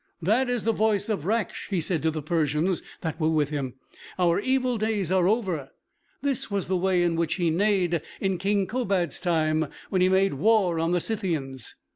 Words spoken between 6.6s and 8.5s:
the way in which he neighed in